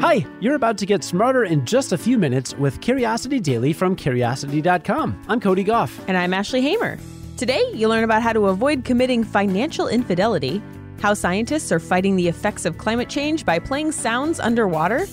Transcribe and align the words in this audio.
Hi, 0.00 0.24
you're 0.40 0.54
about 0.54 0.78
to 0.78 0.86
get 0.86 1.02
smarter 1.02 1.42
in 1.42 1.66
just 1.66 1.92
a 1.92 1.98
few 1.98 2.18
minutes 2.18 2.54
with 2.56 2.80
Curiosity 2.80 3.40
Daily 3.40 3.72
from 3.72 3.96
Curiosity.com. 3.96 5.20
I'm 5.26 5.40
Cody 5.40 5.64
Gough. 5.64 5.90
And 6.06 6.16
I'm 6.16 6.32
Ashley 6.32 6.60
Hamer. 6.60 6.98
Today, 7.36 7.64
you'll 7.74 7.90
learn 7.90 8.04
about 8.04 8.22
how 8.22 8.32
to 8.32 8.46
avoid 8.46 8.84
committing 8.84 9.24
financial 9.24 9.88
infidelity, 9.88 10.62
how 11.00 11.14
scientists 11.14 11.72
are 11.72 11.80
fighting 11.80 12.14
the 12.14 12.28
effects 12.28 12.64
of 12.64 12.78
climate 12.78 13.08
change 13.08 13.44
by 13.44 13.58
playing 13.58 13.90
sounds 13.90 14.38
underwater, 14.38 15.08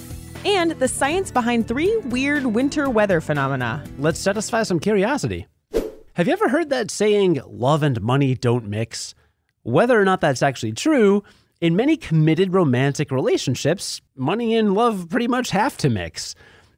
and 0.46 0.74
the 0.74 0.88
science 0.88 1.32
behind 1.32 1.68
three 1.68 1.98
weird 2.06 2.46
winter 2.46 2.88
weather 2.88 3.22
phenomena. 3.22 3.84
Let's 3.98 4.20
satisfy 4.20 4.62
some 4.62 4.80
curiosity. 4.80 5.48
Have 6.14 6.28
you 6.28 6.34
ever 6.34 6.50
heard 6.50 6.70
that 6.70 6.92
saying, 6.92 7.42
love 7.48 7.82
and 7.82 8.00
money 8.04 8.36
don't 8.36 8.68
mix? 8.68 9.16
Whether 9.64 10.00
or 10.00 10.06
not 10.06 10.22
that's 10.22 10.44
actually 10.44 10.74
true, 10.74 11.24
in 11.62 11.76
many 11.76 11.98
committed 11.98 12.54
romantic 12.54 13.12
relationships, 13.12 14.02
money 14.16 14.56
and 14.56 14.74
love 14.74 15.08
pretty 15.10 15.28
much 15.28 15.52
have 15.52 15.78
to 15.78 15.90
mix. 15.90 16.36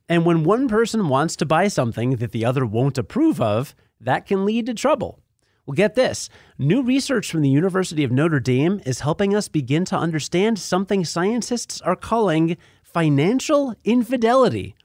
And 0.09 0.25
when 0.25 0.43
one 0.43 0.67
person 0.67 1.09
wants 1.09 1.35
to 1.37 1.45
buy 1.45 1.67
something 1.67 2.17
that 2.17 2.31
the 2.31 2.45
other 2.45 2.65
won't 2.65 2.97
approve 2.97 3.41
of, 3.41 3.75
that 3.99 4.25
can 4.25 4.45
lead 4.45 4.67
to 4.67 4.73
trouble. 4.73 5.19
Well, 5.65 5.75
get 5.75 5.95
this 5.95 6.29
new 6.57 6.81
research 6.81 7.29
from 7.29 7.41
the 7.41 7.49
University 7.49 8.05
of 8.05 8.11
Notre 8.11 8.39
Dame 8.39 8.81
is 8.85 9.01
helping 9.01 9.35
us 9.35 9.49
begin 9.49 9.83
to 9.85 9.97
understand 9.97 10.59
something 10.59 11.03
scientists 11.03 11.81
are 11.81 11.95
calling 11.95 12.55
financial 12.83 13.75
infidelity. 13.83 14.75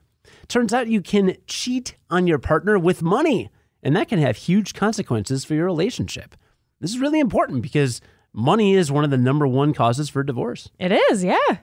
Turns 0.49 0.75
out 0.75 0.89
you 0.89 1.01
can 1.01 1.37
cheat 1.47 1.95
on 2.11 2.27
your 2.27 2.39
partner 2.39 2.79
with 2.79 3.01
money, 3.01 3.49
and 3.83 3.95
that 3.95 4.09
can 4.09 4.19
have 4.19 4.37
huge 4.37 4.75
consequences 4.75 5.45
for 5.45 5.55
your 5.55 5.67
relationship. 5.67 6.35
This 6.81 6.91
is 6.91 6.99
really 6.99 7.21
important 7.21 7.63
because 7.63 8.01
money 8.33 8.75
is 8.75 8.93
one 8.93 9.05
of 9.05 9.11
the 9.11 9.19
number 9.19 9.47
one 9.47 9.75
causes 9.75 10.09
for 10.09 10.23
divorce. 10.23 10.71
It 10.79 10.93
is, 10.93 11.25
yeah. 11.25 11.59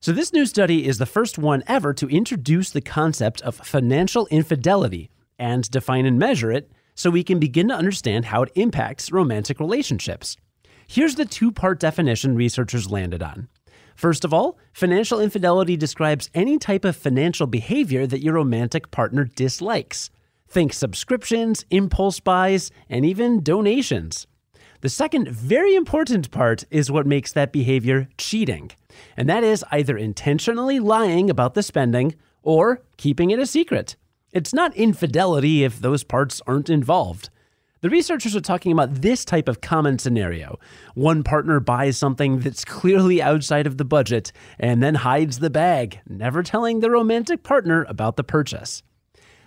So, 0.00 0.12
this 0.12 0.32
new 0.32 0.46
study 0.46 0.86
is 0.86 0.98
the 0.98 1.06
first 1.06 1.38
one 1.38 1.64
ever 1.66 1.92
to 1.94 2.08
introduce 2.08 2.70
the 2.70 2.80
concept 2.80 3.40
of 3.42 3.56
financial 3.56 4.26
infidelity 4.28 5.10
and 5.38 5.68
define 5.70 6.06
and 6.06 6.18
measure 6.18 6.52
it 6.52 6.70
so 6.94 7.10
we 7.10 7.24
can 7.24 7.38
begin 7.38 7.68
to 7.68 7.74
understand 7.74 8.26
how 8.26 8.42
it 8.42 8.52
impacts 8.54 9.12
romantic 9.12 9.60
relationships. 9.60 10.36
Here's 10.86 11.16
the 11.16 11.24
two 11.24 11.50
part 11.50 11.80
definition 11.80 12.34
researchers 12.36 12.90
landed 12.90 13.22
on. 13.22 13.48
First 13.96 14.24
of 14.24 14.34
all, 14.34 14.58
financial 14.72 15.20
infidelity 15.20 15.76
describes 15.76 16.30
any 16.34 16.58
type 16.58 16.84
of 16.84 16.96
financial 16.96 17.46
behavior 17.46 18.06
that 18.06 18.22
your 18.22 18.34
romantic 18.34 18.90
partner 18.90 19.24
dislikes. 19.24 20.10
Think 20.48 20.72
subscriptions, 20.72 21.64
impulse 21.70 22.20
buys, 22.20 22.70
and 22.88 23.04
even 23.04 23.42
donations. 23.42 24.26
The 24.86 24.90
second 24.90 25.28
very 25.28 25.74
important 25.74 26.30
part 26.30 26.62
is 26.70 26.92
what 26.92 27.08
makes 27.08 27.32
that 27.32 27.52
behavior 27.52 28.08
cheating, 28.18 28.70
and 29.16 29.28
that 29.28 29.42
is 29.42 29.64
either 29.72 29.98
intentionally 29.98 30.78
lying 30.78 31.28
about 31.28 31.54
the 31.54 31.62
spending 31.64 32.14
or 32.44 32.82
keeping 32.96 33.32
it 33.32 33.40
a 33.40 33.46
secret. 33.46 33.96
It's 34.32 34.54
not 34.54 34.76
infidelity 34.76 35.64
if 35.64 35.80
those 35.80 36.04
parts 36.04 36.40
aren't 36.46 36.70
involved. 36.70 37.30
The 37.80 37.90
researchers 37.90 38.36
are 38.36 38.40
talking 38.40 38.70
about 38.70 39.02
this 39.02 39.24
type 39.24 39.48
of 39.48 39.60
common 39.60 39.98
scenario. 39.98 40.56
One 40.94 41.24
partner 41.24 41.58
buys 41.58 41.98
something 41.98 42.38
that's 42.38 42.64
clearly 42.64 43.20
outside 43.20 43.66
of 43.66 43.78
the 43.78 43.84
budget 43.84 44.30
and 44.56 44.80
then 44.80 44.94
hides 44.94 45.40
the 45.40 45.50
bag, 45.50 45.98
never 46.08 46.44
telling 46.44 46.78
the 46.78 46.92
romantic 46.92 47.42
partner 47.42 47.84
about 47.88 48.14
the 48.14 48.22
purchase. 48.22 48.84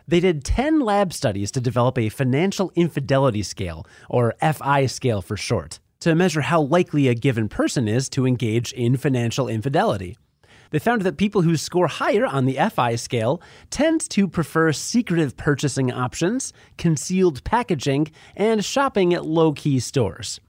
They 0.10 0.20
did 0.20 0.44
10 0.44 0.80
lab 0.80 1.14
studies 1.14 1.52
to 1.52 1.62
develop 1.62 1.96
a 1.96 2.10
financial 2.10 2.72
infidelity 2.74 3.44
scale, 3.44 3.86
or 4.10 4.34
FI 4.42 4.88
scale 4.88 5.22
for 5.22 5.38
short, 5.38 5.80
to 6.00 6.16
measure 6.16 6.42
how 6.42 6.62
likely 6.62 7.08
a 7.08 7.14
given 7.14 7.48
person 7.48 7.88
is 7.88 8.10
to 8.10 8.26
engage 8.26 8.74
in 8.74 8.98
financial 8.98 9.48
infidelity. 9.48 10.18
They 10.72 10.80
found 10.80 11.04
that 11.04 11.18
people 11.18 11.44
who 11.44 11.56
score 11.56 11.88
higher 11.88 12.26
on 12.26 12.46
the 12.46 12.58
FI 12.72 12.96
scale 12.96 13.40
tend 13.70 14.10
to 14.10 14.28
prefer 14.28 14.74
secretive 14.74 15.38
purchasing 15.38 15.92
options, 15.92 16.54
concealed 16.80 17.44
packaging, 17.44 18.08
and 18.36 18.66
shopping 18.66 19.14
at 19.14 19.28
low 19.28 19.54
key 19.54 19.80
stores. 19.80 20.40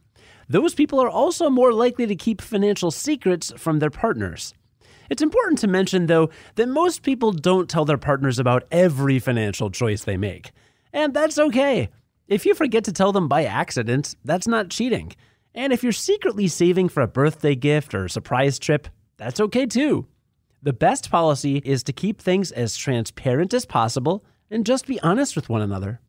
Those 0.49 0.75
people 0.75 1.01
are 1.03 1.11
also 1.11 1.51
more 1.51 1.75
likely 1.75 2.07
to 2.07 2.17
keep 2.17 2.41
financial 2.41 2.91
secrets 2.91 3.53
from 3.59 3.79
their 3.79 3.91
partners. 3.91 4.55
It's 5.11 5.23
important 5.23 5.59
to 5.59 5.69
mention, 5.69 6.07
though, 6.07 6.31
that 6.55 6.69
most 6.69 7.03
people 7.03 7.33
don't 7.33 7.69
tell 7.69 7.85
their 7.85 7.99
partners 7.99 8.39
about 8.39 8.65
every 8.71 9.19
financial 9.19 9.71
choice 9.71 10.05
they 10.05 10.17
make. 10.17 10.53
And 10.93 11.13
that's 11.13 11.39
okay. 11.39 11.91
If 12.29 12.47
you 12.47 12.55
forget 12.55 12.85
to 12.85 12.93
tell 12.93 13.13
them 13.13 13.29
by 13.29 13.45
accident, 13.45 14.15
that's 14.25 14.47
not 14.47 14.71
cheating. 14.71 15.13
And 15.55 15.73
if 15.73 15.83
you're 15.83 15.93
secretly 15.93 16.47
saving 16.47 16.89
for 16.89 17.03
a 17.03 17.09
birthday 17.09 17.57
gift 17.57 17.93
or 17.93 18.05
a 18.05 18.11
surprise 18.11 18.59
trip, 18.59 18.89
that's 19.17 19.41
okay 19.41 19.67
too. 19.67 20.07
The 20.63 20.73
best 20.73 21.11
policy 21.11 21.61
is 21.65 21.83
to 21.85 21.93
keep 21.93 22.21
things 22.21 22.53
as 22.53 22.77
transparent 22.77 23.53
as 23.53 23.67
possible 23.67 24.25
and 24.51 24.65
just 24.65 24.87
be 24.87 25.01
honest 25.01 25.35
with 25.35 25.49
one 25.49 25.63
another. 25.63 26.01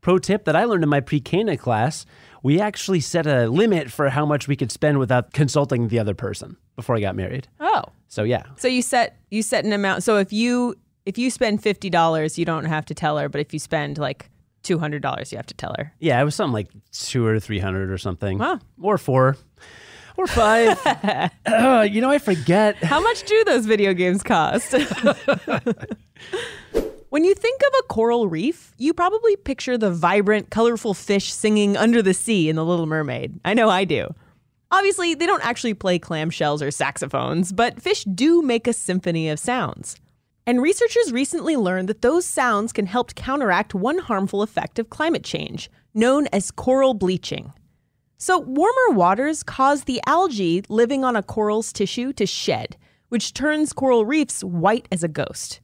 Pro 0.00 0.18
tip 0.18 0.44
that 0.44 0.54
I 0.54 0.64
learned 0.64 0.84
in 0.84 0.88
my 0.88 1.00
pre 1.00 1.18
Cana 1.18 1.56
class 1.56 2.06
we 2.46 2.60
actually 2.60 3.00
set 3.00 3.26
a 3.26 3.48
limit 3.48 3.90
for 3.90 4.08
how 4.10 4.24
much 4.24 4.46
we 4.46 4.54
could 4.54 4.70
spend 4.70 5.00
without 5.00 5.32
consulting 5.32 5.88
the 5.88 5.98
other 5.98 6.14
person 6.14 6.56
before 6.76 6.94
I 6.94 7.00
got 7.00 7.16
married. 7.16 7.48
Oh. 7.58 7.82
So 8.08 8.22
yeah. 8.22 8.44
So 8.56 8.68
you 8.68 8.82
set 8.82 9.18
you 9.30 9.42
set 9.42 9.64
an 9.64 9.72
amount. 9.72 10.02
So 10.02 10.18
if 10.18 10.32
you 10.32 10.76
if 11.04 11.18
you 11.18 11.30
spend 11.30 11.62
fifty 11.62 11.90
dollars, 11.90 12.38
you 12.38 12.44
don't 12.44 12.64
have 12.64 12.86
to 12.86 12.94
tell 12.94 13.18
her. 13.18 13.28
But 13.28 13.40
if 13.40 13.52
you 13.52 13.58
spend 13.58 13.98
like 13.98 14.30
two 14.62 14.78
hundred 14.78 15.02
dollars, 15.02 15.32
you 15.32 15.38
have 15.38 15.46
to 15.46 15.54
tell 15.54 15.74
her. 15.78 15.92
Yeah, 15.98 16.20
it 16.20 16.24
was 16.24 16.34
something 16.34 16.52
like 16.52 16.68
two 16.92 17.24
or 17.24 17.38
three 17.40 17.58
hundred 17.58 17.90
or 17.90 17.98
something. 17.98 18.38
Wow. 18.38 18.60
Or 18.80 18.98
four. 18.98 19.36
Or 20.16 20.26
five. 20.26 20.78
uh, 21.46 21.86
you 21.90 22.00
know, 22.00 22.10
I 22.10 22.18
forget. 22.18 22.76
How 22.76 23.00
much 23.02 23.24
do 23.24 23.44
those 23.44 23.66
video 23.66 23.92
games 23.92 24.22
cost? 24.22 24.74
When 27.08 27.24
you 27.24 27.34
think 27.34 27.62
of 27.62 27.72
a 27.78 27.82
coral 27.84 28.28
reef, 28.28 28.74
you 28.78 28.92
probably 28.92 29.36
picture 29.36 29.78
the 29.78 29.90
vibrant, 29.90 30.50
colorful 30.50 30.92
fish 30.92 31.32
singing 31.32 31.76
under 31.76 32.02
the 32.02 32.12
sea 32.12 32.48
in 32.48 32.56
The 32.56 32.64
Little 32.64 32.84
Mermaid. 32.84 33.40
I 33.44 33.54
know 33.54 33.70
I 33.70 33.84
do. 33.84 34.12
Obviously, 34.70 35.14
they 35.14 35.26
don't 35.26 35.44
actually 35.44 35.74
play 35.74 35.98
clamshells 35.98 36.60
or 36.60 36.70
saxophones, 36.70 37.52
but 37.52 37.80
fish 37.80 38.04
do 38.04 38.42
make 38.42 38.66
a 38.66 38.72
symphony 38.72 39.28
of 39.28 39.38
sounds. 39.38 39.96
And 40.46 40.62
researchers 40.62 41.12
recently 41.12 41.56
learned 41.56 41.88
that 41.88 42.02
those 42.02 42.24
sounds 42.24 42.72
can 42.72 42.86
help 42.86 43.14
counteract 43.14 43.74
one 43.74 43.98
harmful 43.98 44.42
effect 44.42 44.78
of 44.78 44.90
climate 44.90 45.24
change, 45.24 45.70
known 45.94 46.26
as 46.28 46.50
coral 46.50 46.94
bleaching. 46.94 47.52
So, 48.18 48.38
warmer 48.38 48.90
waters 48.90 49.42
cause 49.42 49.84
the 49.84 50.00
algae 50.06 50.64
living 50.68 51.04
on 51.04 51.16
a 51.16 51.22
coral's 51.22 51.72
tissue 51.72 52.12
to 52.14 52.26
shed, 52.26 52.76
which 53.08 53.34
turns 53.34 53.72
coral 53.72 54.04
reefs 54.06 54.42
white 54.42 54.88
as 54.90 55.02
a 55.02 55.08
ghost. 55.08 55.60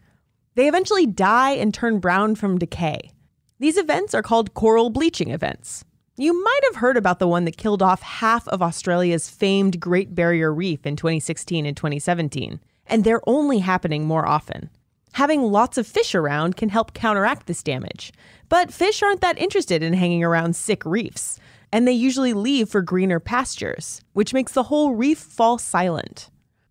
They 0.55 0.69
eventually 0.69 1.07
die 1.07 1.53
and 1.53 1.73
turn 1.73 1.99
brown 1.99 2.35
from 2.35 2.59
decay. 2.59 3.13
These 3.59 3.79
events 3.79 4.15
are 4.15 4.23
called 4.23 4.55
coral 4.55 4.91
bleaching 4.91 5.31
events. 5.31 5.85
You 6.17 6.45
might 6.45 6.61
have 6.65 6.77
heard 6.77 6.99
about 6.99 7.21
the 7.21 7.29
one 7.29 7.47
that 7.47 7.57
killed 7.57 7.81
off 7.83 8.03
half 8.03 8.47
of 8.49 8.61
Australia's 8.61 9.31
famed 9.31 9.81
Great 9.81 10.15
Barrier 10.15 10.53
Reef 10.53 10.85
in 10.85 10.95
2016 10.95 11.65
and 11.65 11.75
2017, 11.75 12.61
and 12.87 13.03
they're 13.03 13.27
only 13.27 13.61
happening 13.61 14.05
more 14.05 14.29
often. 14.29 14.69
Having 15.13 15.41
lots 15.43 15.79
of 15.79 15.87
fish 15.87 16.15
around 16.15 16.55
can 16.55 16.69
help 16.69 16.93
counteract 16.93 17.47
this 17.47 17.63
damage, 17.63 18.13
but 18.51 18.75
fish 18.75 19.03
aren't 19.03 19.23
that 19.23 19.39
interested 19.39 19.83
in 19.83 19.95
hanging 19.95 20.23
around 20.23 20.55
sick 20.55 20.85
reefs, 20.85 21.39
and 21.73 21.89
they 21.89 21.93
usually 21.93 22.35
leave 22.35 22.69
for 22.69 22.83
greener 22.83 23.19
pastures, 23.19 24.03
which 24.13 24.35
makes 24.35 24.53
the 24.53 24.65
whole 24.65 24.95
reef 24.95 25.19
fall 25.19 25.57
silent. 25.57 26.29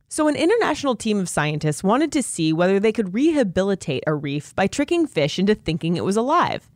So, 0.08 0.28
an 0.28 0.36
international 0.36 0.96
team 0.96 1.20
of 1.20 1.30
scientists 1.30 1.84
wanted 1.84 2.12
to 2.12 2.22
see 2.22 2.54
whether 2.54 2.80
they 2.80 2.92
could 2.92 3.16
rehabilitate 3.16 4.04
a 4.06 4.14
reef 4.14 4.56
by 4.56 4.68
tricking 4.68 5.08
fish 5.08 5.40
into 5.40 5.56
thinking 5.56 5.98
it 5.98 6.06
was 6.06 6.18
alive. 6.18 6.70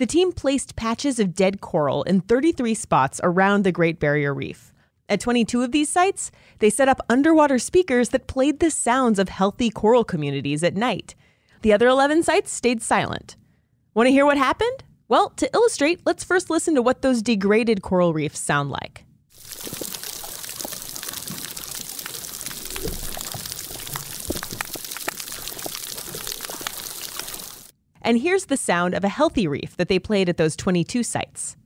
The 0.00 0.06
team 0.06 0.32
placed 0.32 0.76
patches 0.76 1.18
of 1.18 1.34
dead 1.34 1.60
coral 1.60 2.04
in 2.04 2.22
33 2.22 2.72
spots 2.72 3.20
around 3.22 3.64
the 3.64 3.70
Great 3.70 4.00
Barrier 4.00 4.32
Reef. 4.32 4.72
At 5.10 5.20
22 5.20 5.60
of 5.60 5.72
these 5.72 5.90
sites, 5.90 6.30
they 6.58 6.70
set 6.70 6.88
up 6.88 7.04
underwater 7.10 7.58
speakers 7.58 8.08
that 8.08 8.26
played 8.26 8.60
the 8.60 8.70
sounds 8.70 9.18
of 9.18 9.28
healthy 9.28 9.68
coral 9.68 10.02
communities 10.02 10.64
at 10.64 10.74
night. 10.74 11.14
The 11.60 11.74
other 11.74 11.86
11 11.86 12.22
sites 12.22 12.50
stayed 12.50 12.80
silent. 12.80 13.36
Want 13.92 14.06
to 14.06 14.10
hear 14.10 14.24
what 14.24 14.38
happened? 14.38 14.84
Well, 15.06 15.34
to 15.36 15.50
illustrate, 15.52 16.00
let's 16.06 16.24
first 16.24 16.48
listen 16.48 16.74
to 16.76 16.82
what 16.82 17.02
those 17.02 17.20
degraded 17.20 17.82
coral 17.82 18.14
reefs 18.14 18.40
sound 18.40 18.70
like. 18.70 19.04
And 28.10 28.18
here's 28.18 28.46
the 28.46 28.56
sound 28.56 28.94
of 28.94 29.04
a 29.04 29.08
healthy 29.08 29.46
reef 29.46 29.76
that 29.76 29.86
they 29.86 30.00
played 30.00 30.28
at 30.28 30.36
those 30.36 30.56
22 30.56 31.04
sites. 31.04 31.56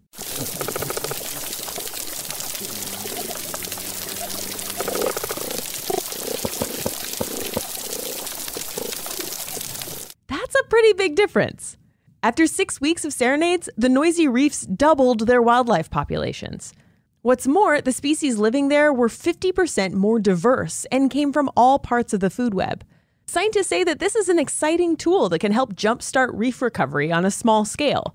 That's 10.29 10.55
a 10.55 10.69
pretty 10.69 10.93
big 10.93 11.17
difference. 11.17 11.79
After 12.23 12.47
six 12.47 12.79
weeks 12.79 13.07
of 13.07 13.15
serenades, 13.15 13.71
the 13.79 13.89
noisy 13.89 14.29
reefs 14.29 14.67
doubled 14.67 15.27
their 15.27 15.41
wildlife 15.41 15.89
populations. 15.89 16.75
What's 17.23 17.47
more, 17.47 17.81
the 17.81 17.91
species 17.91 18.37
living 18.37 18.69
there 18.69 18.93
were 18.93 19.09
50% 19.09 19.95
more 19.95 20.21
diverse 20.21 20.85
and 20.93 21.11
came 21.11 21.33
from 21.33 21.49
all 21.57 21.79
parts 21.79 22.13
of 22.13 22.21
the 22.21 22.29
food 22.29 22.53
web. 22.53 22.85
Scientists 23.27 23.69
say 23.69 23.85
that 23.85 23.99
this 23.99 24.15
is 24.15 24.29
an 24.29 24.39
exciting 24.39 24.97
tool 24.97 25.29
that 25.29 25.39
can 25.39 25.53
help 25.53 25.75
jumpstart 25.75 26.31
reef 26.33 26.61
recovery 26.61 27.11
on 27.11 27.25
a 27.25 27.31
small 27.31 27.65
scale. 27.65 28.15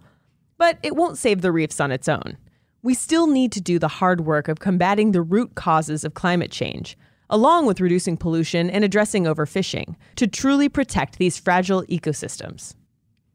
But 0.57 0.77
it 0.83 0.95
won't 0.95 1.17
save 1.17 1.41
the 1.41 1.51
reefs 1.51 1.79
on 1.79 1.91
its 1.91 2.07
own. 2.07 2.37
We 2.81 2.93
still 2.93 3.27
need 3.27 3.51
to 3.53 3.61
do 3.61 3.79
the 3.79 3.87
hard 3.87 4.21
work 4.21 4.47
of 4.47 4.59
combating 4.59 5.11
the 5.11 5.21
root 5.21 5.55
causes 5.55 6.03
of 6.03 6.13
climate 6.13 6.51
change, 6.51 6.97
along 7.29 7.65
with 7.65 7.81
reducing 7.81 8.17
pollution 8.17 8.69
and 8.69 8.83
addressing 8.83 9.25
overfishing, 9.25 9.95
to 10.15 10.27
truly 10.27 10.69
protect 10.69 11.17
these 11.17 11.37
fragile 11.37 11.83
ecosystems. 11.83 12.75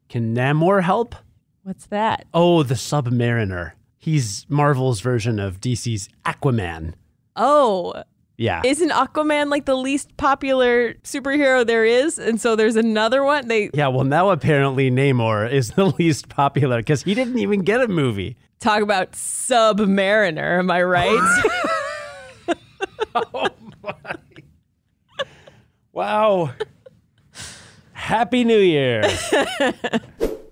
Can 0.09 0.35
Namor 0.35 0.83
help? 0.83 1.15
What's 1.63 1.87
that? 1.87 2.25
Oh, 2.33 2.63
the 2.63 2.75
Submariner. 2.75 3.73
He's 3.97 4.45
Marvel's 4.49 5.01
version 5.01 5.39
of 5.39 5.59
DC's 5.59 6.09
Aquaman. 6.25 6.93
Oh, 7.35 8.03
Yeah. 8.37 8.61
isn't 8.65 8.89
Aquaman 8.91 9.49
like 9.49 9.65
the 9.65 9.75
least 9.75 10.15
popular 10.17 10.95
superhero 11.03 11.65
there 11.65 11.85
is? 11.85 12.19
And 12.19 12.39
so 12.41 12.55
there's 12.55 12.75
another 12.75 13.23
one. 13.23 13.47
They 13.47 13.69
yeah, 13.73 13.87
well, 13.87 14.03
now 14.03 14.29
apparently 14.31 14.91
Namor 14.91 15.49
is 15.51 15.71
the 15.75 15.85
least 15.85 16.27
popular 16.29 16.77
because 16.77 17.03
he 17.03 17.13
didn't 17.13 17.39
even 17.39 17.61
get 17.61 17.81
a 17.81 17.87
movie. 17.87 18.35
talk 18.59 18.81
about 18.81 19.13
Submariner, 19.13 20.59
am 20.59 20.69
I 20.71 20.83
right? 20.83 21.41
Oh 23.15 23.47
my. 23.81 23.93
Wow. 25.93 26.51
Happy 27.93 28.43
New 28.43 28.59
Year. 28.59 29.03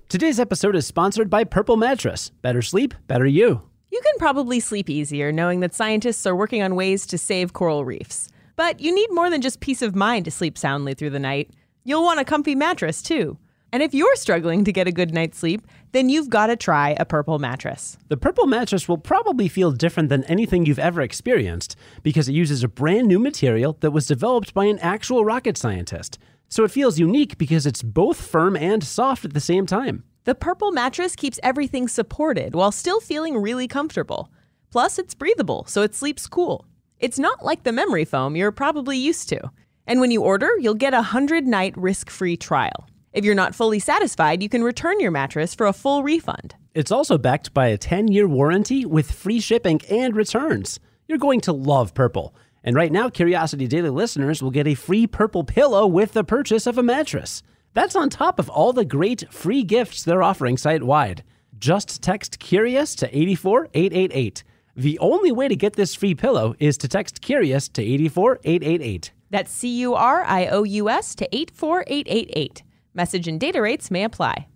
Today's 0.08 0.40
episode 0.40 0.76
is 0.78 0.88
sponsored 0.88 1.30
by 1.30 1.44
Purple 1.44 1.76
Mattress. 1.76 2.30
Better 2.42 2.62
sleep, 2.62 2.94
better 3.08 3.26
you. 3.26 3.64
You 4.04 4.12
can 4.12 4.20
probably 4.20 4.60
sleep 4.60 4.90
easier 4.90 5.32
knowing 5.32 5.62
that 5.62 5.74
scientists 5.74 6.26
are 6.26 6.36
working 6.36 6.62
on 6.62 6.76
ways 6.76 7.06
to 7.06 7.18
save 7.18 7.54
coral 7.54 7.86
reefs. 7.86 8.28
But 8.58 8.82
you 8.82 8.94
need 8.94 9.08
more 9.12 9.30
than 9.30 9.40
just 9.40 9.62
peace 9.62 9.82
of 9.82 9.96
mind 9.96 10.26
to 10.26 10.32
sleep 10.32 10.58
soundly 10.58 10.94
through 10.94 11.12
the 11.12 11.20
night. 11.20 11.52
You'll 11.86 12.04
want 12.04 12.20
a 12.20 12.26
comfy 12.26 12.54
mattress, 12.54 13.02
too. 13.02 13.38
And 13.72 13.82
if 13.82 13.94
you're 13.94 14.18
struggling 14.18 14.66
to 14.66 14.74
get 14.74 14.90
a 14.90 14.92
good 14.92 15.14
night's 15.14 15.38
sleep, 15.38 15.66
then 15.94 16.10
you've 16.10 16.30
got 16.30 16.48
to 16.48 16.58
try 16.58 16.98
a 17.00 17.06
purple 17.06 17.40
mattress. 17.40 17.98
The 18.10 18.18
Purple 18.18 18.46
Mattress 18.46 18.90
will 18.90 18.98
probably 18.98 19.48
feel 19.48 19.72
different 19.72 20.10
than 20.10 20.26
anything 20.26 20.66
you've 20.66 20.80
ever 20.80 21.02
experienced 21.02 21.78
because 22.02 22.28
it 22.28 22.34
uses 22.34 22.62
a 22.62 22.68
brand 22.68 23.08
new 23.08 23.20
material 23.20 23.78
that 23.80 23.92
was 23.92 24.06
developed 24.06 24.54
by 24.54 24.66
an 24.66 24.80
actual 24.80 25.24
rocket 25.24 25.58
scientist. 25.58 26.20
So 26.50 26.66
it 26.66 26.72
feels 26.72 27.00
unique 27.00 27.38
because 27.38 27.66
it's 27.66 27.82
both 27.82 28.20
firm 28.20 28.58
and 28.58 28.84
soft 28.84 29.24
at 29.24 29.34
the 29.34 29.40
same 29.40 29.66
time. 29.66 30.04
The 30.26 30.36
purple 30.36 30.72
mattress 30.72 31.18
keeps 31.18 31.40
everything 31.44 31.90
supported 31.90 32.56
while 32.56 32.72
still 32.72 33.02
feeling 33.02 33.38
really 33.38 33.68
comfortable. 33.68 34.32
Plus, 34.72 34.98
it's 34.98 35.14
breathable, 35.14 35.66
so 35.68 35.82
it 35.82 35.94
sleeps 35.94 36.28
cool. 36.28 36.66
It's 37.00 37.20
not 37.20 37.44
like 37.44 37.64
the 37.64 37.74
memory 37.74 38.06
foam 38.06 38.38
you're 38.38 38.54
probably 38.54 38.98
used 38.98 39.28
to. 39.30 39.52
And 39.86 40.00
when 40.00 40.12
you 40.12 40.22
order, 40.22 40.50
you'll 40.58 40.76
get 40.76 40.94
a 40.94 40.98
100 40.98 41.46
night 41.46 41.76
risk 41.76 42.10
free 42.10 42.38
trial. 42.38 42.88
If 43.12 43.26
you're 43.26 43.36
not 43.36 43.54
fully 43.54 43.80
satisfied, 43.80 44.42
you 44.42 44.48
can 44.48 44.64
return 44.64 45.02
your 45.02 45.12
mattress 45.12 45.54
for 45.54 45.68
a 45.68 45.74
full 45.74 46.04
refund. 46.04 46.56
It's 46.74 46.92
also 46.92 47.18
backed 47.18 47.54
by 47.54 47.68
a 47.68 47.78
10 47.78 48.08
year 48.08 48.28
warranty 48.28 48.86
with 48.86 49.12
free 49.12 49.42
shipping 49.42 49.82
and 49.90 50.16
returns. 50.16 50.80
You're 51.08 51.18
going 51.18 51.42
to 51.42 51.52
love 51.52 51.94
Purple. 51.94 52.34
And 52.64 52.78
right 52.78 52.94
now, 52.94 53.10
Curiosity 53.10 53.68
Daily 53.68 53.90
listeners 53.90 54.42
will 54.42 54.52
get 54.52 54.68
a 54.68 54.74
free 54.74 55.06
Purple 55.06 55.44
pillow 55.44 55.86
with 55.86 56.14
the 56.14 56.24
purchase 56.24 56.66
of 56.66 56.78
a 56.78 56.84
mattress. 56.84 57.44
That's 57.74 57.96
on 57.96 58.10
top 58.10 58.40
of 58.40 58.50
all 58.50 58.72
the 58.72 58.86
great 58.86 59.32
free 59.34 59.64
gifts 59.64 60.04
they're 60.04 60.22
offering 60.22 60.58
site 60.58 60.84
wide. 60.84 61.24
Just 61.58 62.04
text 62.04 62.40
Curious 62.40 62.94
to 62.96 63.08
84888. 63.08 64.44
The 64.76 65.00
only 65.00 65.32
way 65.32 65.48
to 65.48 65.56
get 65.56 65.74
this 65.74 65.96
free 65.96 66.14
pillow 66.16 66.56
is 66.60 66.78
to 66.80 66.88
text 66.88 67.22
Curious 67.22 67.68
to 67.70 67.82
84888. 67.82 69.12
That's 69.30 69.52
C 69.52 69.80
U 69.80 69.96
R 69.96 70.24
I 70.24 70.48
O 70.48 70.64
U 70.64 70.90
S 70.90 71.16
to 71.16 71.36
84888. 71.36 72.64
Message 72.94 73.28
and 73.28 73.40
data 73.40 73.62
rates 73.62 73.90
may 73.90 74.04
apply. 74.04 74.48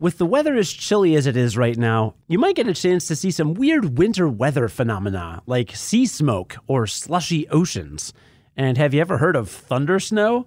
With 0.00 0.18
the 0.18 0.26
weather 0.26 0.54
as 0.56 0.70
chilly 0.70 1.14
as 1.16 1.26
it 1.26 1.36
is 1.36 1.56
right 1.56 1.76
now, 1.76 2.14
you 2.28 2.38
might 2.38 2.56
get 2.56 2.68
a 2.68 2.74
chance 2.74 3.06
to 3.08 3.16
see 3.16 3.30
some 3.30 3.54
weird 3.54 3.98
winter 3.98 4.28
weather 4.28 4.68
phenomena 4.68 5.42
like 5.46 5.76
sea 5.76 6.06
smoke 6.06 6.56
or 6.66 6.86
slushy 6.86 7.46
oceans. 7.48 8.12
And 8.56 8.78
have 8.78 8.94
you 8.94 9.00
ever 9.00 9.18
heard 9.18 9.36
of 9.36 9.50
thunder 9.50 10.00
snow? 10.00 10.46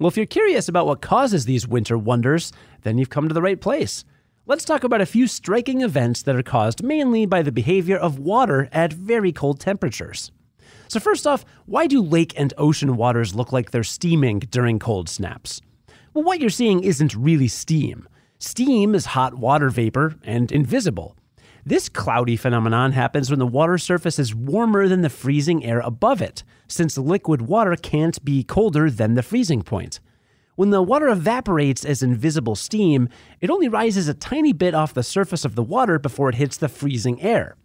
Well, 0.00 0.08
if 0.08 0.16
you're 0.16 0.26
curious 0.26 0.68
about 0.68 0.86
what 0.86 1.00
causes 1.00 1.44
these 1.44 1.68
winter 1.68 1.96
wonders, 1.96 2.52
then 2.82 2.98
you've 2.98 3.10
come 3.10 3.28
to 3.28 3.34
the 3.34 3.42
right 3.42 3.60
place. 3.60 4.04
Let's 4.44 4.64
talk 4.64 4.82
about 4.82 5.00
a 5.00 5.06
few 5.06 5.28
striking 5.28 5.82
events 5.82 6.22
that 6.22 6.34
are 6.34 6.42
caused 6.42 6.82
mainly 6.82 7.26
by 7.26 7.42
the 7.42 7.52
behavior 7.52 7.96
of 7.96 8.18
water 8.18 8.68
at 8.72 8.92
very 8.92 9.30
cold 9.30 9.60
temperatures. 9.60 10.32
So, 10.88 10.98
first 10.98 11.26
off, 11.26 11.44
why 11.66 11.86
do 11.86 12.02
lake 12.02 12.34
and 12.36 12.52
ocean 12.58 12.96
waters 12.96 13.36
look 13.36 13.52
like 13.52 13.70
they're 13.70 13.84
steaming 13.84 14.40
during 14.40 14.80
cold 14.80 15.08
snaps? 15.08 15.60
Well, 16.12 16.24
what 16.24 16.40
you're 16.40 16.50
seeing 16.50 16.82
isn't 16.82 17.14
really 17.14 17.48
steam. 17.48 18.08
Steam 18.38 18.94
is 18.94 19.06
hot 19.06 19.34
water 19.34 19.70
vapor 19.70 20.16
and 20.24 20.50
invisible. 20.50 21.16
This 21.66 21.88
cloudy 21.88 22.36
phenomenon 22.36 22.92
happens 22.92 23.30
when 23.30 23.38
the 23.38 23.46
water 23.46 23.78
surface 23.78 24.18
is 24.18 24.34
warmer 24.34 24.86
than 24.86 25.00
the 25.00 25.08
freezing 25.08 25.64
air 25.64 25.80
above 25.80 26.20
it, 26.20 26.44
since 26.68 26.98
liquid 26.98 27.40
water 27.40 27.74
can't 27.74 28.22
be 28.22 28.44
colder 28.44 28.90
than 28.90 29.14
the 29.14 29.22
freezing 29.22 29.62
point. 29.62 29.98
When 30.56 30.68
the 30.68 30.82
water 30.82 31.08
evaporates 31.08 31.82
as 31.86 32.02
invisible 32.02 32.54
steam, 32.54 33.08
it 33.40 33.48
only 33.48 33.68
rises 33.68 34.08
a 34.08 34.14
tiny 34.14 34.52
bit 34.52 34.74
off 34.74 34.92
the 34.92 35.02
surface 35.02 35.42
of 35.46 35.54
the 35.54 35.62
water 35.62 35.98
before 35.98 36.28
it 36.28 36.34
hits 36.34 36.58
the 36.58 36.68
freezing 36.68 37.22
air. 37.22 37.56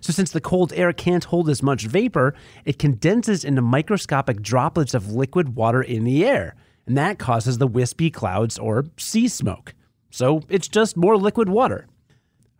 So, 0.00 0.12
since 0.12 0.30
the 0.30 0.40
cold 0.40 0.72
air 0.74 0.92
can't 0.92 1.24
hold 1.24 1.50
as 1.50 1.60
much 1.60 1.86
vapor, 1.86 2.34
it 2.64 2.78
condenses 2.78 3.44
into 3.44 3.62
microscopic 3.62 4.42
droplets 4.42 4.94
of 4.94 5.10
liquid 5.10 5.56
water 5.56 5.82
in 5.82 6.04
the 6.04 6.24
air, 6.24 6.54
and 6.86 6.96
that 6.96 7.18
causes 7.18 7.58
the 7.58 7.66
wispy 7.66 8.10
clouds 8.12 8.60
or 8.60 8.86
sea 8.96 9.26
smoke. 9.26 9.74
So, 10.08 10.42
it's 10.48 10.68
just 10.68 10.96
more 10.96 11.16
liquid 11.16 11.48
water. 11.48 11.88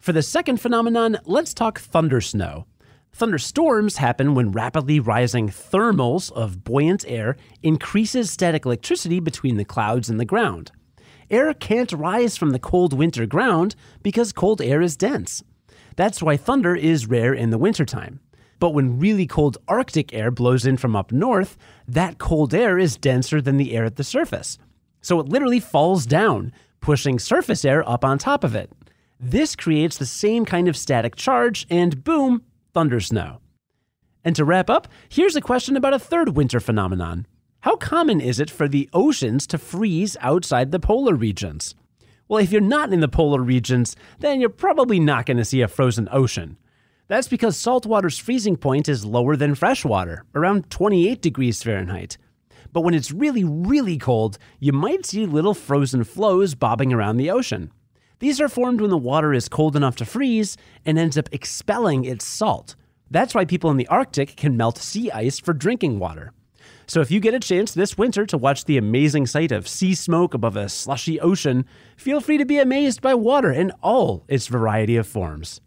For 0.01 0.13
the 0.15 0.23
second 0.23 0.63
phenomenon, 0.63 1.19
let's 1.27 1.53
talk 1.53 1.79
thunder 1.79 2.23
snow. 2.23 2.65
Thunderstorms 3.13 3.99
happen 3.99 4.35
when 4.35 4.51
rapidly 4.51 4.99
rising 4.99 5.51
thermals 5.51 6.33
of 6.33 6.65
buoyant 6.65 7.05
air 7.07 7.37
increases 7.63 8.31
static 8.31 8.65
electricity 8.65 9.21
between 9.21 9.59
the 9.59 9.65
clouds 9.65 10.09
and 10.09 10.19
the 10.19 10.25
ground. 10.25 10.73
Air 11.31 11.53
can't 11.53 11.93
rise 11.93 12.39
from 12.39 12.53
the 12.53 12.59
cold 12.59 12.95
winter 12.95 13.27
ground 13.27 13.75
because 14.03 14.33
cold 14.33 14.63
air 14.63 14.81
is 14.81 14.97
dense. 14.97 15.43
That's 15.97 16.23
why 16.23 16.39
thunder 16.39 16.75
is 16.75 17.07
rare 17.07 17.35
in 17.35 17.51
the 17.51 17.59
wintertime. 17.59 18.21
But 18.59 18.71
when 18.71 18.99
really 18.99 19.27
cold 19.27 19.59
Arctic 19.69 20.15
air 20.15 20.31
blows 20.31 20.65
in 20.65 20.79
from 20.79 20.97
up 20.97 21.13
north, 21.13 21.59
that 21.87 22.17
cold 22.17 22.55
air 22.55 22.79
is 22.79 22.97
denser 22.97 23.43
than 23.43 23.59
the 23.59 23.75
air 23.77 23.85
at 23.85 23.97
the 23.97 24.05
surface. 24.05 24.57
So 25.03 25.21
it 25.21 25.29
literally 25.29 25.61
falls 25.61 26.07
down, 26.07 26.53
pushing 26.81 27.19
surface 27.19 27.67
air 27.67 27.87
up 27.87 28.03
on 28.03 28.17
top 28.17 28.45
of 28.45 28.55
it. 28.55 28.73
This 29.23 29.55
creates 29.55 29.99
the 29.99 30.07
same 30.07 30.47
kind 30.47 30.67
of 30.67 30.79
static 30.79 31.15
charge, 31.15 31.67
and 31.69 32.03
boom, 32.03 32.41
thunder 32.73 33.01
snow. 33.01 33.41
And 34.25 34.35
to 34.35 34.47
wrap 34.47 34.71
up, 34.71 34.89
here's 35.11 35.37
a 35.37 35.43
question 35.43 35.77
about 35.77 35.93
a 35.93 35.99
third 35.99 36.31
winter 36.31 36.59
phenomenon. 36.59 37.27
How 37.61 37.77
common 37.77 38.23
is 38.23 38.41
it 38.41 38.49
for 38.49 38.67
the 38.67 38.89
oceans 38.95 39.47
to 39.49 39.59
freeze 39.59 40.17
outside 40.21 40.73
the 40.73 40.81
polar 40.81 41.15
regions? 41.15 41.75
Well, 42.29 42.43
if 42.43 42.51
you're 42.51 42.63
not 42.63 42.95
in 42.95 43.01
the 43.01 43.09
polar 43.09 43.43
regions, 43.43 43.95
then 44.21 44.41
you're 44.41 44.49
probably 44.49 44.99
not 44.99 45.27
going 45.27 45.37
to 45.37 45.45
see 45.45 45.61
a 45.61 45.69
frozen 45.69 46.09
ocean. 46.11 46.57
That's 47.07 47.29
because 47.29 47.59
saltwater's 47.59 48.17
freezing 48.17 48.57
point 48.57 48.89
is 48.89 49.05
lower 49.05 49.37
than 49.37 49.55
freshwater, 49.55 50.25
around 50.35 50.71
28 50.71 51.21
degrees 51.21 51.63
Fahrenheit. 51.63 52.17
But 52.73 52.83
when 52.83 52.95
it's 52.95 53.13
really, 53.13 53.45
really 53.45 53.99
cold, 53.99 54.39
you 54.61 54.73
might 54.73 55.05
see 55.05 55.27
little 55.27 55.53
frozen 55.53 56.05
floes 56.05 56.55
bobbing 56.55 56.95
around 56.95 57.19
the 57.19 57.31
ocean. 57.31 57.71
These 58.21 58.41
are 58.41 58.49
formed 58.49 58.81
when 58.81 58.91
the 58.91 58.99
water 58.99 59.33
is 59.33 59.49
cold 59.49 59.75
enough 59.75 59.97
to 59.97 60.05
freeze 60.05 60.57
and 60.85 60.99
ends 60.99 61.19
up 61.19 61.29
expelling 61.33 62.05
its 62.05 62.25
salt. 62.25 62.77
That's 63.11 63.35
why 63.35 63.45
people 63.47 63.71
in 63.71 63.79
the 63.79 63.89
Arctic 63.89 64.37
can 64.37 64.57
melt 64.57 64.79
sea 64.79 65.11
ice 65.11 65.41
for 65.41 65.53
drinking 65.53 65.99
water. 65.99 66.33
So 66.87 67.01
if 67.01 67.11
you 67.11 67.19
get 67.19 67.35
a 67.35 67.41
chance 67.41 67.73
this 67.73 67.97
winter 67.97 68.27
to 68.27 68.37
watch 68.37 68.67
the 68.67 68.77
amazing 68.77 69.27
sight 69.27 69.53
of 69.53 69.67
sea 69.67 69.95
smoke 69.95 70.35
above 70.35 70.57
a 70.57 70.69
slushy 70.69 71.19
ocean, 71.19 71.65
feel 71.97 72.21
free 72.21 72.37
to 72.37 72.45
be 72.45 72.59
amazed 72.59 73.01
by 73.01 73.15
water 73.15 73.51
in 73.51 73.71
all 73.83 74.25
its 74.29 74.49
variety 74.49 74.97
of 74.97 75.07
forms. 75.07 75.61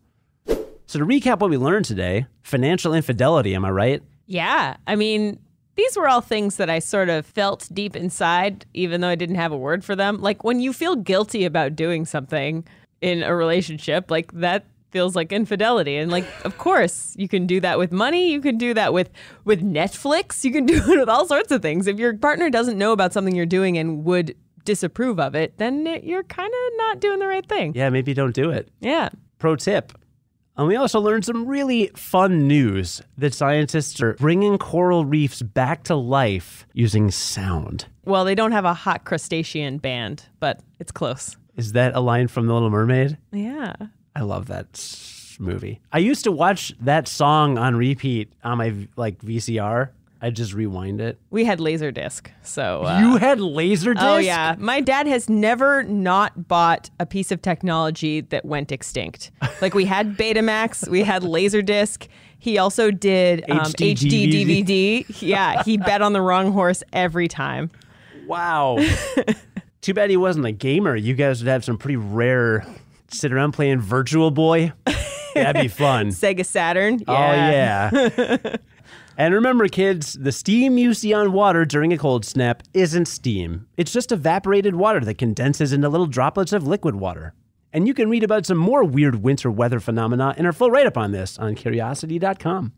So 0.86 1.00
to 1.00 1.06
recap 1.06 1.40
what 1.40 1.50
we 1.50 1.58
learned 1.58 1.86
today, 1.86 2.28
financial 2.44 2.94
infidelity, 2.94 3.56
am 3.56 3.66
I 3.66 3.72
right? 3.72 4.04
Yeah. 4.28 4.78
I 4.86 4.96
mean, 4.96 5.40
these 5.76 5.98
were 5.98 6.08
all 6.08 6.22
things 6.22 6.58
that 6.58 6.70
I 6.70 6.80
sort 6.80 7.10
of 7.10 7.26
felt 7.26 7.68
deep 7.74 7.96
inside, 7.96 8.66
even 8.74 9.02
though 9.02 9.08
I 9.08 9.16
didn't 9.16 9.36
have 9.36 9.52
a 9.52 9.58
word 9.58 9.84
for 9.84 9.96
them. 9.96 10.22
Like 10.22 10.44
when 10.44 10.60
you 10.60 10.74
feel 10.74 10.96
guilty 10.96 11.46
about 11.46 11.76
doing 11.76 12.06
something 12.06 12.66
in 13.02 13.24
a 13.24 13.36
relationship, 13.36 14.12
like 14.12 14.32
that 14.34 14.66
feels 14.92 15.16
like 15.16 15.32
infidelity. 15.32 15.98
And 15.98 16.12
like, 16.12 16.26
of 16.46 16.58
course, 16.58 17.16
you 17.18 17.28
can 17.28 17.48
do 17.48 17.60
that 17.62 17.80
with 17.80 17.92
money. 17.92 18.32
You 18.32 18.40
can 18.40 18.58
do 18.58 18.74
that 18.76 18.94
with 18.94 19.10
with 19.44 19.62
Netflix. 19.62 20.44
You 20.44 20.52
can 20.52 20.66
do 20.68 20.76
it 20.76 21.00
with 21.00 21.10
all 21.10 21.28
sorts 21.28 21.52
of 21.52 21.62
things. 21.62 21.88
If 21.88 22.00
your 22.00 22.16
partner 22.16 22.50
doesn't 22.50 22.78
know 22.78 22.92
about 22.92 23.14
something 23.14 23.36
you're 23.36 23.46
doing 23.46 23.78
and 23.78 24.06
would 24.06 24.36
disapprove 24.64 25.20
of 25.20 25.36
it, 25.36 25.58
then 25.58 25.86
it, 25.88 26.04
you're 26.06 26.24
kind 26.24 26.54
of 26.54 26.78
not 26.78 27.00
doing 27.02 27.20
the 27.20 27.28
right 27.28 27.48
thing. 27.48 27.74
Yeah, 27.76 27.90
maybe 27.90 28.14
don't 28.14 28.34
do 28.34 28.50
it. 28.50 28.70
Yeah. 28.80 29.10
Pro 29.40 29.58
tip 29.58 29.92
And 30.56 30.68
we 30.68 30.76
also 30.76 31.00
learned 31.00 31.26
some 31.26 31.48
really 31.48 31.88
fun 31.96 32.48
news 32.48 33.02
that 33.18 33.34
scientists 33.34 34.02
are 34.02 34.14
bringing 34.14 34.58
coral 34.58 35.04
reefs 35.04 35.42
back 35.42 35.84
to 35.86 35.96
life 35.96 36.68
using 36.74 37.10
sound. 37.10 37.86
Well, 38.06 38.24
they 38.24 38.36
don't 38.36 38.52
have 38.52 38.66
a 38.66 38.74
hot 38.74 39.04
crustacean 39.04 39.80
band, 39.80 40.26
but 40.40 40.60
it's 40.80 40.92
close. 40.92 41.36
Is 41.56 41.72
that 41.74 41.96
a 41.96 42.00
line 42.00 42.28
from 42.28 42.48
The 42.48 42.54
Little 42.54 42.70
Mermaid? 42.70 43.18
Yeah. 43.32 43.74
I 44.16 44.22
love 44.22 44.46
that 44.48 44.80
movie. 45.40 45.82
I 45.92 45.98
used 45.98 46.24
to 46.26 46.32
watch 46.32 46.74
that 46.80 47.08
song 47.08 47.58
on 47.58 47.76
repeat 47.76 48.32
on 48.44 48.60
my 48.60 48.88
like 48.96 49.20
VCR. 49.20 49.90
I 50.24 50.30
just 50.30 50.54
rewind 50.54 51.02
it. 51.02 51.20
We 51.32 51.44
had 51.44 51.60
Laserdisc, 51.60 52.28
so. 52.44 52.86
Uh, 52.86 52.98
you 53.02 53.18
had 53.18 53.40
Laserdisc. 53.40 53.98
Oh, 54.00 54.20
yeah. 54.20 54.56
My 54.58 54.80
dad 54.80 55.06
has 55.06 55.30
never 55.30 55.84
not 55.84 56.48
bought 56.48 56.90
a 56.98 57.06
piece 57.06 57.30
of 57.30 57.42
technology 57.42 58.22
that 58.22 58.46
went 58.46 58.72
extinct. 58.72 59.32
Like, 59.62 59.74
we 59.74 59.84
had 59.84 60.16
Betamax, 60.18 60.88
we 60.88 61.04
had 61.04 61.24
Laserdisc. 61.24 62.08
He 62.40 62.58
also 62.58 62.90
did 62.90 63.44
um, 63.52 63.60
HD 63.60 63.96
HD 63.96 64.32
DVD. 64.32 65.22
Yeah, 65.22 65.62
he 65.64 65.76
bet 65.78 66.02
on 66.02 66.14
the 66.14 66.22
wrong 66.22 66.54
horse 66.54 66.84
every 66.94 67.28
time. 67.28 67.70
Wow. 68.26 68.80
Too 69.82 69.94
bad 69.94 70.10
he 70.10 70.16
wasn't 70.16 70.46
a 70.46 70.54
gamer. 70.54 70.96
You 70.96 71.16
guys 71.16 71.44
would 71.44 71.50
have 71.50 71.66
some 71.66 71.78
pretty 71.78 71.98
rare 71.98 72.66
sit 73.10 73.34
around 73.34 73.52
playing 73.52 73.82
Virtual 73.82 74.32
Boy. 74.32 74.72
That'd 75.34 75.62
be 75.62 75.68
fun. 75.68 76.08
Sega 76.12 76.46
Saturn. 76.46 77.02
Oh 77.08 77.14
yeah. 77.14 78.56
And 79.18 79.34
remember, 79.34 79.68
kids, 79.68 80.14
the 80.14 80.32
steam 80.32 80.78
you 80.78 80.94
see 80.94 81.14
on 81.14 81.32
water 81.34 81.66
during 81.66 81.94
a 81.94 81.98
cold 81.98 82.26
snap 82.26 82.64
isn't 82.74 83.06
steam. 83.08 83.68
It's 83.78 83.92
just 83.92 84.12
evaporated 84.12 84.76
water 84.76 85.00
that 85.02 85.18
condenses 85.18 85.72
into 85.74 85.90
little 85.90 86.08
droplets 86.08 86.54
of 86.54 86.66
liquid 86.68 86.96
water. 86.96 87.34
And 87.72 87.88
you 87.88 87.94
can 87.94 88.10
read 88.10 88.24
about 88.24 88.46
some 88.46 88.58
more 88.58 88.84
weird 88.84 89.16
winter 89.24 89.50
weather 89.50 89.80
phenomena 89.80 90.34
in 90.38 90.46
our 90.46 90.54
full 90.54 90.70
write 90.72 90.86
up 90.88 90.98
on 90.98 91.12
this 91.12 91.38
on 91.40 91.56
curiosity.com. 91.56 92.74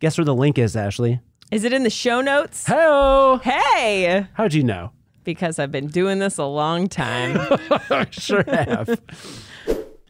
Guess 0.00 0.18
where 0.18 0.24
the 0.24 0.34
link 0.34 0.58
is, 0.58 0.76
Ashley? 0.76 1.20
Is 1.50 1.64
it 1.64 1.72
in 1.72 1.82
the 1.82 1.90
show 1.90 2.20
notes? 2.20 2.66
Hello. 2.66 3.38
Hey, 3.38 4.26
How'd 4.34 4.54
you 4.54 4.62
know? 4.64 4.92
because 5.24 5.58
I've 5.58 5.70
been 5.70 5.88
doing 5.88 6.20
this 6.20 6.38
a 6.38 6.44
long 6.44 6.88
time. 6.88 7.58
sure 8.10 8.44
have. 8.46 8.98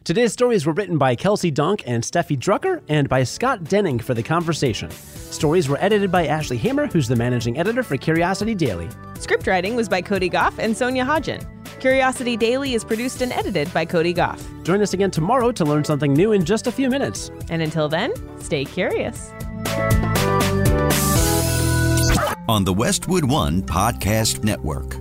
Today's 0.09 0.33
stories 0.33 0.65
were 0.65 0.73
written 0.73 0.97
by 0.97 1.15
Kelsey 1.15 1.51
Donk 1.51 1.83
and 1.85 2.01
Steffi 2.01 2.35
Drucker 2.35 2.81
and 2.89 3.07
by 3.07 3.21
Scott 3.21 3.65
Denning 3.65 3.99
for 3.99 4.15
The 4.15 4.23
Conversation. 4.23 4.89
Stories 4.89 5.69
were 5.69 5.77
edited 5.79 6.11
by 6.11 6.25
Ashley 6.25 6.57
Hamer, 6.57 6.87
who's 6.87 7.07
the 7.07 7.15
managing 7.15 7.59
editor 7.59 7.83
for 7.83 7.95
Curiosity 7.95 8.55
Daily. 8.55 8.89
Script 9.19 9.45
writing 9.45 9.75
was 9.75 9.87
by 9.87 10.01
Cody 10.01 10.27
Gough 10.27 10.57
and 10.57 10.75
Sonia 10.75 11.05
Hodgen. 11.05 11.45
Curiosity 11.79 12.35
Daily 12.35 12.73
is 12.73 12.83
produced 12.83 13.21
and 13.21 13.31
edited 13.31 13.71
by 13.71 13.85
Cody 13.85 14.11
Gough. 14.11 14.43
Join 14.63 14.81
us 14.81 14.93
again 14.93 15.11
tomorrow 15.11 15.51
to 15.51 15.63
learn 15.63 15.83
something 15.83 16.11
new 16.11 16.31
in 16.31 16.43
just 16.43 16.65
a 16.65 16.71
few 16.71 16.89
minutes. 16.89 17.29
And 17.51 17.61
until 17.61 17.87
then, 17.87 18.11
stay 18.41 18.65
curious. 18.65 19.31
on 22.49 22.63
the 22.63 22.73
Westwood 22.73 23.25
One 23.25 23.61
Podcast 23.61 24.43
Network. 24.43 24.95